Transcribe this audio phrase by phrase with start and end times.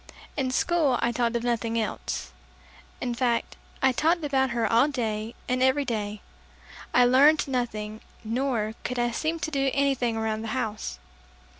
[0.35, 2.31] In school I talked of nothing else.
[2.99, 6.21] In fact, I talked about her all day and every day.
[6.91, 10.97] I learned nothing, nor could I seem to do anything around the house.